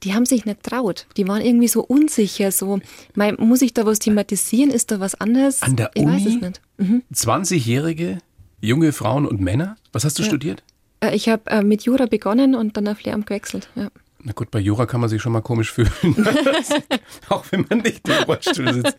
[0.02, 1.06] Die haben sich nicht traut.
[1.16, 2.52] Die waren irgendwie so unsicher.
[2.52, 2.80] So,
[3.14, 4.70] mei, muss ich da was thematisieren?
[4.70, 5.62] Ist da was anderes?
[5.62, 6.34] An der ich weiß Uni?
[6.36, 6.60] es nicht.
[6.76, 7.02] Mhm.
[7.12, 8.18] 20-jährige
[8.60, 9.76] junge Frauen und Männer?
[9.92, 10.62] Was hast du studiert?
[11.00, 13.68] Äh, Ich habe äh, mit Jura begonnen und dann auf Lehramt gewechselt.
[13.74, 13.88] Ja.
[14.22, 15.90] Na gut, bei Jura kann man sich schon mal komisch fühlen.
[17.28, 18.96] Auch wenn man nicht im Rollstuhl sitzt.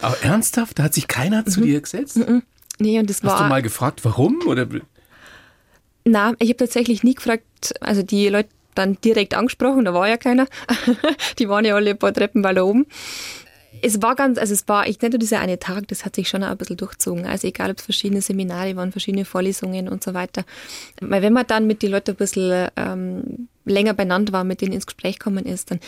[0.00, 0.78] Aber ernsthaft?
[0.78, 2.18] Da hat sich keiner zu dir gesetzt?
[2.78, 3.48] Nee, und das Hast du war.
[3.48, 4.40] mal gefragt, warum?
[4.46, 4.66] Oder
[6.04, 10.16] Na, ich habe tatsächlich nie gefragt, also die Leute dann direkt angesprochen, da war ja
[10.16, 10.46] keiner.
[11.38, 12.86] die waren ja alle ein paar Treppen weiter oben.
[13.84, 16.42] Es war ganz, also es war, ich nenne dieser eine Tag, das hat sich schon
[16.42, 17.26] auch ein bisschen durchzogen.
[17.26, 20.44] Also egal, ob es verschiedene Seminare waren, verschiedene Vorlesungen und so weiter.
[21.02, 24.72] Weil wenn man dann mit den Leuten ein bisschen ähm, länger beieinander war, mit denen
[24.72, 25.80] ins Gespräch gekommen ist, dann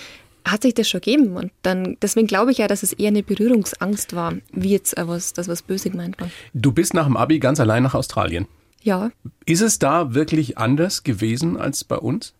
[0.45, 1.37] hat sich das schon gegeben.
[1.39, 5.33] Und dann, deswegen glaube ich ja, dass es eher eine Berührungsangst war, wie jetzt was,
[5.33, 6.29] das was böse gemeint war.
[6.53, 8.47] du bist nach dem Abi ganz allein nach Australien.
[8.83, 9.11] Ja,
[9.47, 12.35] Ist es da wirklich anders gewesen als bei uns?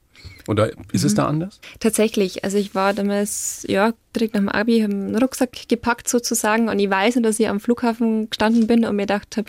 [0.49, 1.61] Oder ist es da anders?
[1.81, 6.69] Tatsächlich, also ich war damals, ja, direkt nach dem Abi, habe einen Rucksack gepackt sozusagen
[6.69, 9.49] und ich weiß noch, dass ich am Flughafen gestanden bin und mir gedacht habe,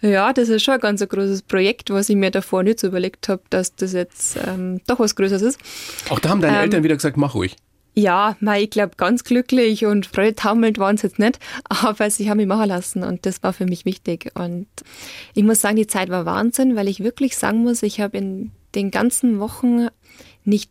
[0.00, 3.28] ja, das ist schon ein ganz großes Projekt, was ich mir davor nicht so überlegt
[3.28, 5.60] habe, dass das jetzt ähm, doch was Größeres ist.
[6.10, 7.56] Auch da haben deine Ähm, Eltern wieder gesagt, mach ruhig.
[7.98, 12.36] Ja, mei, ich glaube, ganz glücklich und freudetaumelnd waren sie jetzt nicht, aber sie haben
[12.36, 14.30] mich machen lassen und das war für mich wichtig.
[14.34, 14.66] Und
[15.34, 18.52] ich muss sagen, die Zeit war Wahnsinn, weil ich wirklich sagen muss, ich habe in
[18.74, 19.88] den ganzen Wochen
[20.46, 20.70] nicht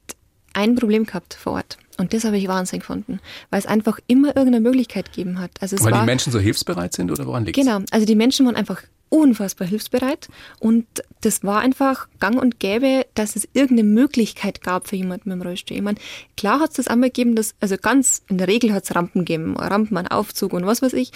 [0.54, 1.78] ein Problem gehabt vor Ort.
[1.98, 5.52] Und das habe ich Wahnsinn gefunden, weil es einfach immer irgendeine Möglichkeit gegeben hat.
[5.62, 8.16] Also es Weil war, die Menschen so hilfsbereit sind oder woran liegt Genau, also die
[8.16, 10.28] Menschen waren einfach unfassbar hilfsbereit
[10.60, 10.86] und
[11.22, 15.48] das war einfach gang und gäbe, dass es irgendeine Möglichkeit gab für jemanden mit dem
[15.48, 15.78] Rollstuhl.
[15.78, 16.00] Ich meine,
[16.36, 19.22] klar hat es das einmal gegeben, dass, also ganz in der Regel hat es Rampen
[19.22, 21.12] gegeben, Rampen, einen Aufzug und was weiß ich,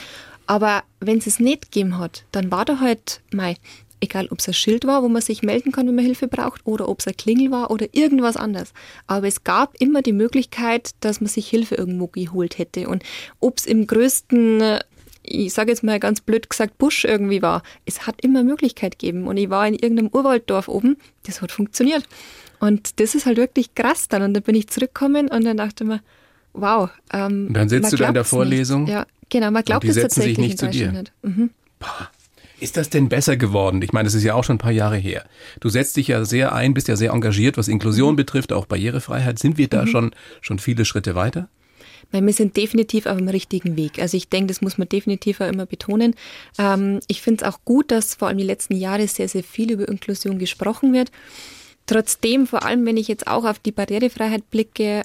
[0.46, 3.58] aber wenn es es nicht gegeben hat, dann war da halt, mei,
[4.02, 6.66] egal ob es ein Schild war, wo man sich melden kann, wenn man Hilfe braucht,
[6.66, 8.74] oder ob es ein Klingel war oder irgendwas anderes.
[9.08, 12.88] Aber es gab immer die Möglichkeit, dass man sich Hilfe irgendwo geholt hätte.
[12.88, 13.04] Und
[13.40, 14.80] ob es im größten
[15.22, 17.62] ich sage jetzt mal ganz blöd gesagt, Busch irgendwie war.
[17.86, 19.28] Es hat immer Möglichkeit gegeben.
[19.28, 22.04] Und ich war in irgendeinem Urwalddorf oben, das hat funktioniert.
[22.60, 24.22] Und das ist halt wirklich krass dann.
[24.24, 26.02] Und dann bin ich zurückgekommen und dann dachte ich mir,
[26.54, 26.90] wow.
[27.14, 28.84] Ähm, und dann sitzt du da in der Vorlesung.
[28.84, 28.94] Nicht.
[28.94, 30.92] Ja, genau, man glaubt es tatsächlich sich nicht zu dir.
[30.92, 31.12] Nicht.
[31.22, 31.52] Mhm.
[32.60, 33.82] Ist das denn besser geworden?
[33.82, 35.26] Ich meine, das ist ja auch schon ein paar Jahre her.
[35.60, 38.18] Du setzt dich ja sehr ein, bist ja sehr engagiert, was Inklusion mhm.
[38.18, 39.40] betrifft, auch Barrierefreiheit.
[39.40, 39.88] Sind wir da mhm.
[39.88, 41.48] schon, schon viele Schritte weiter?
[42.12, 44.00] Weil wir sind definitiv auf dem richtigen Weg.
[44.00, 46.16] Also ich denke, das muss man definitiv auch immer betonen.
[46.58, 49.72] Ähm, ich finde es auch gut, dass vor allem die letzten Jahre sehr, sehr viel
[49.72, 51.12] über Inklusion gesprochen wird.
[51.90, 55.02] Trotzdem, vor allem wenn ich jetzt auch auf die Barrierefreiheit blicke,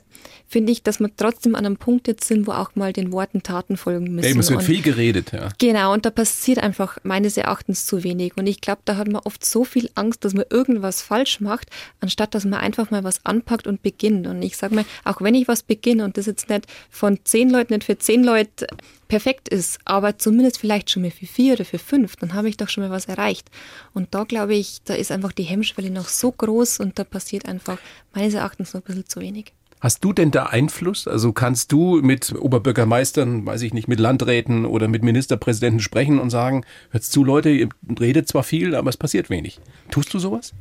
[0.47, 3.43] finde ich, dass wir trotzdem an einem Punkt jetzt sind, wo auch mal den Worten
[3.43, 4.29] Taten folgen müssen.
[4.29, 5.49] Eben, es wird und viel geredet, ja.
[5.57, 8.37] Genau, und da passiert einfach meines Erachtens zu wenig.
[8.37, 11.71] Und ich glaube, da hat man oft so viel Angst, dass man irgendwas falsch macht,
[12.01, 14.27] anstatt dass man einfach mal was anpackt und beginnt.
[14.27, 17.49] Und ich sage mal, auch wenn ich was beginne und das jetzt nicht von zehn
[17.49, 18.67] Leuten, nicht für zehn Leute
[19.15, 22.57] perfekt ist, aber zumindest vielleicht schon mal für vier oder für fünf, dann habe ich
[22.57, 23.49] doch schon mal was erreicht.
[23.93, 27.47] Und da glaube ich, da ist einfach die Hemmschwelle noch so groß und da passiert
[27.47, 27.79] einfach
[28.13, 29.53] meines Erachtens noch ein bisschen zu wenig.
[29.81, 31.07] Hast du denn da Einfluss?
[31.07, 36.31] Also kannst du mit Oberbürgermeistern, weiß ich nicht, mit Landräten oder mit Ministerpräsidenten sprechen und
[36.31, 37.69] sagen, hört zu Leute, ihr
[38.01, 39.61] redet zwar viel, aber es passiert wenig.
[39.93, 40.55] Tust du sowas?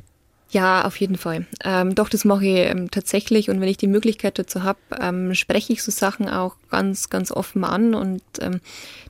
[0.54, 1.46] Ja, auf jeden Fall.
[1.64, 5.34] Ähm, doch, das mache ich ähm, tatsächlich und wenn ich die Möglichkeit dazu habe, ähm,
[5.34, 8.60] spreche ich so Sachen auch ganz, ganz offen an und ähm,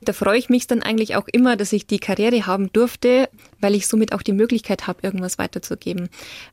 [0.01, 3.29] da freue ich mich dann eigentlich auch immer, dass ich die Karriere haben durfte,
[3.61, 6.09] weil ich somit auch die Möglichkeit habe, irgendwas weiterzugeben.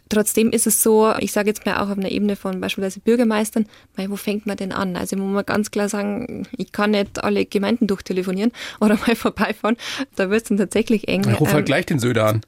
[0.10, 3.68] Trotzdem ist es so, ich sage jetzt mal auch auf einer Ebene von beispielsweise Bürgermeistern,
[3.96, 4.98] mei, wo fängt man denn an?
[4.98, 8.52] Also muss man ganz klar sagen, ich kann nicht alle Gemeinden durchtelefonieren
[8.82, 9.78] oder mal vorbeifahren,
[10.18, 11.22] da wird es dann tatsächlich eng.
[11.30, 12.42] Ich rufe halt ähm, gleich den Söder an.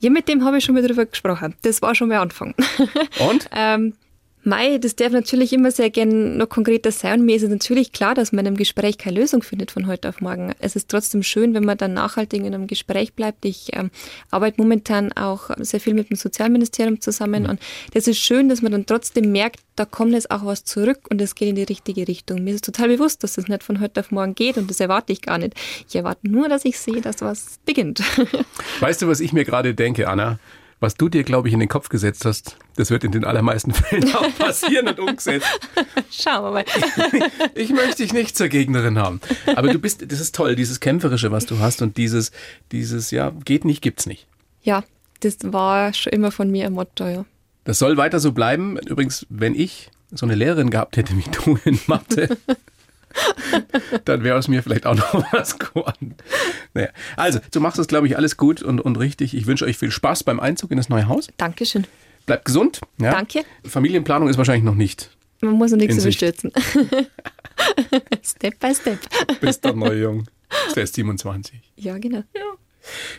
[0.00, 1.54] Ja, mit dem habe ich schon mal drüber gesprochen.
[1.62, 2.54] Das war schon mal Anfang.
[3.18, 3.48] Und?
[3.54, 3.94] ähm,
[4.42, 7.20] Mei, das darf natürlich immer sehr gern noch konkreter sein.
[7.20, 10.08] Und mir ist es natürlich klar, dass man einem Gespräch keine Lösung findet von heute
[10.08, 10.52] auf morgen.
[10.60, 13.44] Es ist trotzdem schön, wenn man dann nachhaltig in einem Gespräch bleibt.
[13.44, 13.90] Ich ähm,
[14.30, 17.50] arbeite momentan auch sehr viel mit dem Sozialministerium zusammen mhm.
[17.50, 17.60] und
[17.92, 21.20] das ist schön, dass man dann trotzdem merkt, da kommt jetzt auch was zurück und
[21.20, 22.42] es geht in die richtige Richtung.
[22.42, 25.12] Mir ist total bewusst, dass das nicht von heute auf morgen geht und das erwarte
[25.12, 25.54] ich gar nicht.
[25.88, 28.02] Ich erwarte nur, dass ich sehe, dass was beginnt.
[28.80, 30.38] Weißt du, was ich mir gerade denke, Anna?
[30.80, 33.72] Was du dir, glaube ich, in den Kopf gesetzt hast, das wird in den allermeisten
[33.74, 35.46] Fällen auch passieren und umgesetzt.
[36.10, 36.64] Schauen wir mal.
[37.54, 39.20] ich möchte dich nicht zur Gegnerin haben.
[39.54, 42.32] Aber du bist, das ist toll, dieses Kämpferische, was du hast und dieses,
[42.72, 44.26] dieses, ja, geht nicht, gibt's nicht.
[44.62, 44.82] Ja,
[45.20, 47.24] das war schon immer von mir ein Motto, ja.
[47.64, 48.78] Das soll weiter so bleiben.
[48.78, 52.36] Übrigens, wenn ich so eine Lehrerin gehabt hätte wie du in Mathe,
[54.04, 56.14] dann wäre aus mir vielleicht auch noch was geworden.
[56.74, 56.88] Naja.
[57.16, 59.34] Also, du machst das, glaube ich, alles gut und, und richtig.
[59.34, 61.28] Ich wünsche euch viel Spaß beim Einzug in das neue Haus.
[61.36, 61.86] Dankeschön.
[62.26, 62.80] Bleibt gesund.
[62.98, 63.12] Ja.
[63.12, 63.44] Danke.
[63.64, 65.10] Familienplanung ist wahrscheinlich noch nicht.
[65.40, 66.52] Man muss noch nichts überstürzen.
[68.22, 68.98] step by step.
[69.40, 70.24] Bist dann neu jung.
[70.68, 71.60] Du bist 27.
[71.76, 72.22] Ja, genau.
[72.36, 72.42] Ja.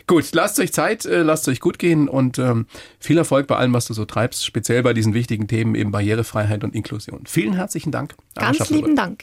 [0.06, 2.66] Gut, lasst euch Zeit, äh, lasst euch gut gehen und ähm,
[2.98, 6.64] viel Erfolg bei allem, was du so treibst, speziell bei diesen wichtigen Themen eben Barrierefreiheit
[6.64, 7.24] und Inklusion.
[7.26, 8.14] Vielen herzlichen Dank.
[8.34, 9.22] Ganz lieben Dank.